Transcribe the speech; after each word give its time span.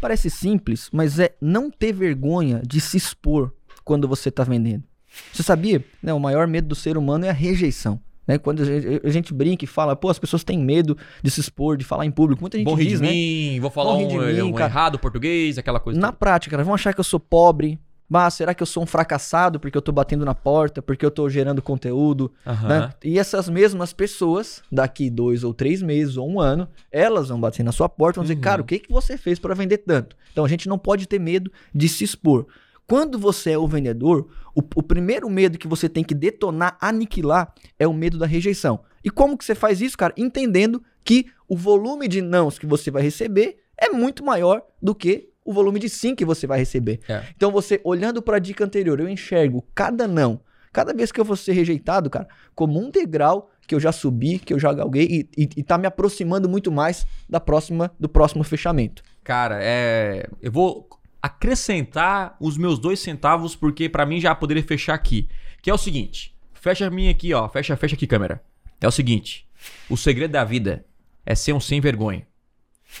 Parece 0.00 0.28
simples, 0.30 0.88
mas 0.92 1.18
é 1.18 1.34
não 1.40 1.70
ter 1.70 1.92
vergonha 1.92 2.60
de 2.66 2.80
se 2.80 2.96
expor 2.96 3.52
quando 3.84 4.08
você 4.08 4.28
está 4.28 4.44
vendendo. 4.44 4.84
Você 5.32 5.42
sabia? 5.42 5.84
Né, 6.02 6.12
o 6.12 6.20
maior 6.20 6.46
medo 6.46 6.68
do 6.68 6.74
ser 6.74 6.96
humano 6.96 7.24
é 7.24 7.30
a 7.30 7.32
rejeição. 7.32 8.00
Né? 8.26 8.38
Quando 8.38 8.62
a 8.62 8.64
gente, 8.64 9.00
a 9.04 9.10
gente, 9.10 9.34
brinca 9.34 9.64
e 9.64 9.68
fala, 9.68 9.94
pô, 9.94 10.08
as 10.08 10.18
pessoas 10.18 10.42
têm 10.42 10.58
medo 10.58 10.96
de 11.22 11.30
se 11.30 11.40
expor, 11.40 11.76
de 11.76 11.84
falar 11.84 12.06
em 12.06 12.10
público. 12.10 12.40
Muita 12.40 12.56
gente 12.56 12.66
Bom 12.66 12.76
diz, 12.76 13.00
de 13.00 13.02
né? 13.02 13.10
mim, 13.10 13.60
vou 13.60 13.70
falar 13.70 13.94
um, 13.94 14.08
mim, 14.08 14.42
um 14.42 14.58
errado 14.58 14.98
português, 14.98 15.58
aquela 15.58 15.78
coisa. 15.78 16.00
Na 16.00 16.08
toda. 16.08 16.18
prática, 16.18 16.52
cara, 16.52 16.64
vão 16.64 16.74
achar 16.74 16.94
que 16.94 17.00
eu 17.00 17.04
sou 17.04 17.20
pobre, 17.20 17.78
ah, 18.16 18.30
será 18.30 18.54
que 18.54 18.62
eu 18.62 18.66
sou 18.66 18.82
um 18.82 18.86
fracassado 18.86 19.58
porque 19.60 19.76
eu 19.76 19.82
tô 19.82 19.92
batendo 19.92 20.24
na 20.24 20.34
porta, 20.34 20.80
porque 20.82 21.04
eu 21.04 21.10
tô 21.10 21.28
gerando 21.28 21.60
conteúdo? 21.62 22.32
Aham. 22.46 22.68
Né? 22.68 22.90
E 23.04 23.18
essas 23.18 23.48
mesmas 23.48 23.92
pessoas, 23.92 24.62
daqui 24.70 25.08
dois 25.10 25.44
ou 25.44 25.52
três 25.54 25.82
meses 25.82 26.16
ou 26.16 26.28
um 26.30 26.40
ano, 26.40 26.68
elas 26.90 27.28
vão 27.28 27.40
bater 27.40 27.62
na 27.62 27.72
sua 27.72 27.88
porta 27.88 28.16
e 28.16 28.18
vão 28.18 28.24
dizer, 28.24 28.34
Uhum. 28.36 28.40
cara, 28.40 28.62
o 28.62 28.64
que, 28.64 28.78
que 28.78 28.92
você 28.92 29.16
fez 29.16 29.38
para 29.38 29.54
vender 29.54 29.78
tanto? 29.78 30.16
Então 30.32 30.44
a 30.44 30.48
gente 30.48 30.68
não 30.68 30.78
pode 30.78 31.06
ter 31.06 31.18
medo 31.18 31.50
de 31.74 31.88
se 31.88 32.04
expor. 32.04 32.46
Quando 32.86 33.18
você 33.18 33.52
é 33.52 33.58
o 33.58 33.66
vendedor, 33.66 34.28
o, 34.54 34.60
o 34.76 34.82
primeiro 34.82 35.30
medo 35.30 35.56
que 35.58 35.66
você 35.66 35.88
tem 35.88 36.04
que 36.04 36.14
detonar, 36.14 36.76
aniquilar, 36.80 37.54
é 37.78 37.86
o 37.88 37.94
medo 37.94 38.18
da 38.18 38.26
rejeição. 38.26 38.80
E 39.02 39.08
como 39.10 39.38
que 39.38 39.44
você 39.44 39.54
faz 39.54 39.80
isso, 39.80 39.96
cara? 39.96 40.12
Entendendo 40.16 40.82
que 41.02 41.26
o 41.48 41.56
volume 41.56 42.06
de 42.08 42.20
nãos 42.20 42.58
que 42.58 42.66
você 42.66 42.90
vai 42.90 43.02
receber 43.02 43.56
é 43.78 43.88
muito 43.90 44.24
maior 44.24 44.62
do 44.82 44.94
que 44.94 45.30
o 45.44 45.52
volume 45.52 45.78
de 45.78 45.88
sim 45.88 46.14
que 46.14 46.24
você 46.24 46.46
vai 46.46 46.58
receber. 46.58 47.00
É. 47.08 47.22
Então 47.36 47.50
você, 47.50 47.80
olhando 47.84 48.22
para 48.22 48.36
a 48.36 48.40
dica 48.40 48.64
anterior, 48.64 48.98
eu 48.98 49.08
enxergo 49.08 49.64
cada 49.74 50.08
não, 50.08 50.40
cada 50.72 50.92
vez 50.92 51.12
que 51.12 51.20
eu 51.20 51.24
vou 51.24 51.36
ser 51.36 51.52
rejeitado, 51.52 52.08
cara, 52.08 52.26
como 52.54 52.80
um 52.80 52.90
degrau 52.90 53.50
que 53.66 53.74
eu 53.74 53.80
já 53.80 53.92
subi, 53.92 54.38
que 54.38 54.52
eu 54.52 54.58
já 54.58 54.72
galguei 54.72 55.28
e, 55.36 55.42
e, 55.42 55.48
e 55.56 55.62
tá 55.62 55.78
me 55.78 55.86
aproximando 55.86 56.48
muito 56.48 56.70
mais 56.70 57.06
da 57.28 57.40
próxima, 57.40 57.90
do 57.98 58.08
próximo 58.08 58.44
fechamento. 58.44 59.02
Cara, 59.22 59.58
é. 59.62 60.28
Eu 60.42 60.52
vou 60.52 60.88
acrescentar 61.22 62.36
os 62.38 62.58
meus 62.58 62.78
dois 62.78 63.00
centavos, 63.00 63.56
porque 63.56 63.88
pra 63.88 64.04
mim 64.04 64.20
já 64.20 64.34
poderia 64.34 64.62
fechar 64.62 64.94
aqui. 64.94 65.28
Que 65.62 65.70
é 65.70 65.74
o 65.74 65.78
seguinte: 65.78 66.36
fecha 66.52 66.86
a 66.86 66.90
minha 66.90 67.10
aqui, 67.10 67.32
ó. 67.32 67.48
Fecha, 67.48 67.76
fecha 67.76 67.94
aqui, 67.94 68.06
câmera. 68.06 68.42
É 68.80 68.86
o 68.86 68.92
seguinte: 68.92 69.48
o 69.88 69.96
segredo 69.96 70.32
da 70.32 70.44
vida 70.44 70.84
é 71.24 71.34
ser 71.34 71.54
um 71.54 71.60
sem 71.60 71.80
vergonha. 71.80 72.26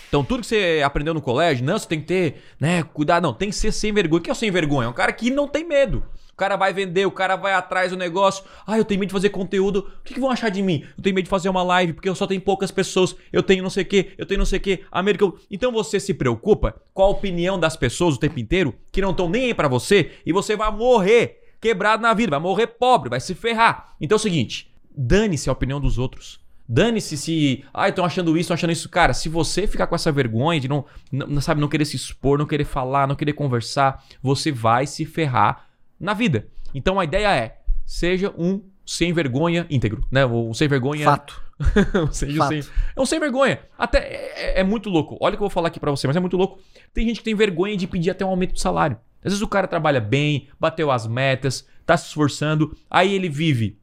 Então, 0.08 0.24
tudo 0.24 0.40
que 0.40 0.46
você 0.46 0.82
aprendeu 0.84 1.14
no 1.14 1.20
colégio, 1.20 1.64
não, 1.64 1.78
você 1.78 1.88
tem 1.88 2.00
que 2.00 2.06
ter, 2.06 2.42
né, 2.60 2.82
cuidado, 2.82 3.22
não, 3.22 3.34
tem 3.34 3.50
que 3.50 3.56
ser 3.56 3.72
sem 3.72 3.92
vergonha. 3.92 4.20
O 4.20 4.22
que 4.22 4.30
é 4.30 4.32
o 4.32 4.36
sem 4.36 4.50
vergonha? 4.50 4.86
É 4.86 4.88
um 4.88 4.94
cara 4.94 5.12
que 5.12 5.30
não 5.30 5.48
tem 5.48 5.66
medo. 5.66 6.04
O 6.34 6.36
cara 6.36 6.56
vai 6.56 6.72
vender, 6.72 7.06
o 7.06 7.12
cara 7.12 7.36
vai 7.36 7.52
atrás 7.52 7.92
do 7.92 7.96
negócio. 7.96 8.44
Ah, 8.66 8.76
eu 8.76 8.84
tenho 8.84 8.98
medo 8.98 9.10
de 9.10 9.12
fazer 9.12 9.30
conteúdo. 9.30 9.88
O 10.00 10.02
que, 10.02 10.14
que 10.14 10.20
vão 10.20 10.30
achar 10.30 10.48
de 10.48 10.60
mim? 10.62 10.84
Eu 10.98 11.02
tenho 11.02 11.14
medo 11.14 11.24
de 11.24 11.30
fazer 11.30 11.48
uma 11.48 11.62
live 11.62 11.92
porque 11.92 12.08
eu 12.08 12.14
só 12.14 12.26
tenho 12.26 12.40
poucas 12.40 12.72
pessoas. 12.72 13.14
Eu 13.32 13.40
tenho 13.40 13.62
não 13.62 13.70
sei 13.70 13.84
o 13.84 13.86
que, 13.86 14.10
eu 14.18 14.26
tenho 14.26 14.38
não 14.38 14.44
sei 14.44 14.58
o 14.58 14.62
que. 14.62 14.84
América. 14.90 15.32
Então 15.48 15.70
você 15.70 16.00
se 16.00 16.12
preocupa 16.12 16.74
com 16.92 17.02
a 17.04 17.08
opinião 17.08 17.56
das 17.56 17.76
pessoas 17.76 18.16
o 18.16 18.18
tempo 18.18 18.40
inteiro 18.40 18.74
que 18.90 19.00
não 19.00 19.12
estão 19.12 19.28
nem 19.28 19.44
aí 19.44 19.54
pra 19.54 19.68
você 19.68 20.10
e 20.26 20.32
você 20.32 20.56
vai 20.56 20.72
morrer 20.72 21.40
quebrado 21.60 22.02
na 22.02 22.12
vida, 22.12 22.30
vai 22.30 22.40
morrer 22.40 22.66
pobre, 22.66 23.10
vai 23.10 23.20
se 23.20 23.32
ferrar. 23.32 23.94
Então 24.00 24.16
é 24.16 24.18
o 24.18 24.22
seguinte: 24.22 24.74
dane-se 24.90 25.48
a 25.48 25.52
opinião 25.52 25.80
dos 25.80 25.98
outros. 25.98 26.43
Dane-se 26.66 27.16
se. 27.16 27.64
Ah, 27.72 27.88
estão 27.88 28.04
achando 28.04 28.32
isso, 28.32 28.40
estão 28.42 28.54
achando 28.54 28.72
isso. 28.72 28.88
Cara, 28.88 29.12
se 29.12 29.28
você 29.28 29.66
ficar 29.66 29.86
com 29.86 29.94
essa 29.94 30.10
vergonha 30.10 30.58
de 30.58 30.68
não, 30.68 30.84
não, 31.12 31.40
sabe, 31.40 31.60
não 31.60 31.68
querer 31.68 31.84
se 31.84 31.96
expor, 31.96 32.38
não 32.38 32.46
querer 32.46 32.64
falar, 32.64 33.06
não 33.06 33.14
querer 33.14 33.34
conversar, 33.34 34.02
você 34.22 34.50
vai 34.50 34.86
se 34.86 35.04
ferrar 35.04 35.66
na 36.00 36.14
vida. 36.14 36.48
Então 36.74 36.98
a 36.98 37.04
ideia 37.04 37.34
é: 37.34 37.58
seja 37.84 38.32
um 38.38 38.62
sem 38.84 39.12
vergonha 39.12 39.66
íntegro, 39.68 40.06
né? 40.10 40.24
Um 40.24 40.54
sem 40.54 40.66
vergonha. 40.66 41.04
Fato. 41.04 41.42
seja 42.12 42.38
Fato. 42.38 42.48
sem, 42.48 42.72
é 42.96 43.00
um 43.00 43.06
sem 43.06 43.20
vergonha. 43.20 43.60
Até 43.78 43.98
é, 43.98 44.60
é 44.60 44.64
muito 44.64 44.88
louco. 44.88 45.18
Olha 45.20 45.34
o 45.34 45.36
que 45.36 45.42
eu 45.42 45.48
vou 45.48 45.50
falar 45.50 45.68
aqui 45.68 45.78
pra 45.78 45.90
você, 45.90 46.06
mas 46.06 46.16
é 46.16 46.20
muito 46.20 46.36
louco. 46.36 46.60
Tem 46.94 47.06
gente 47.06 47.18
que 47.18 47.24
tem 47.24 47.34
vergonha 47.34 47.76
de 47.76 47.86
pedir 47.86 48.10
até 48.10 48.24
um 48.24 48.30
aumento 48.30 48.54
de 48.54 48.60
salário. 48.60 48.96
Às 49.22 49.32
vezes 49.32 49.42
o 49.42 49.48
cara 49.48 49.66
trabalha 49.66 50.00
bem, 50.00 50.48
bateu 50.58 50.90
as 50.90 51.06
metas, 51.06 51.66
tá 51.86 51.96
se 51.96 52.06
esforçando, 52.06 52.76
aí 52.90 53.14
ele 53.14 53.28
vive 53.28 53.78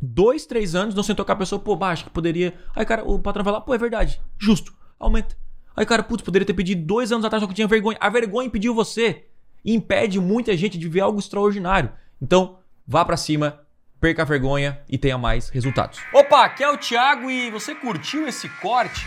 dois, 0.00 0.46
três 0.46 0.74
anos, 0.74 0.94
não 0.94 1.02
sentou 1.02 1.24
com 1.24 1.32
a 1.32 1.36
pessoa, 1.36 1.60
pô, 1.60 1.76
baixo, 1.76 2.04
que 2.04 2.10
poderia. 2.10 2.54
Aí, 2.74 2.84
cara, 2.84 3.04
o 3.04 3.18
patrão 3.18 3.44
vai 3.44 3.52
lá, 3.52 3.60
pô, 3.60 3.74
é 3.74 3.78
verdade, 3.78 4.20
justo, 4.38 4.72
aumenta. 4.98 5.36
Aí, 5.76 5.86
cara, 5.86 6.02
putz, 6.02 6.22
poderia 6.22 6.46
ter 6.46 6.54
pedido 6.54 6.84
dois 6.84 7.12
anos 7.12 7.24
atrás, 7.24 7.40
só 7.40 7.46
que 7.46 7.54
tinha 7.54 7.66
vergonha. 7.66 7.96
A 8.00 8.08
vergonha 8.08 8.46
impediu 8.46 8.74
você. 8.74 9.24
E 9.64 9.74
impede 9.74 10.18
muita 10.18 10.56
gente 10.56 10.78
de 10.78 10.88
ver 10.88 11.00
algo 11.00 11.18
extraordinário. 11.18 11.90
Então, 12.20 12.58
vá 12.86 13.04
pra 13.04 13.16
cima, 13.16 13.60
perca 14.00 14.22
a 14.22 14.24
vergonha 14.24 14.80
e 14.88 14.96
tenha 14.96 15.18
mais 15.18 15.48
resultados. 15.50 16.00
Opa, 16.12 16.44
aqui 16.44 16.64
é 16.64 16.70
o 16.70 16.78
Thiago 16.78 17.30
e 17.30 17.50
você 17.50 17.74
curtiu 17.74 18.26
esse 18.26 18.48
corte? 18.48 19.06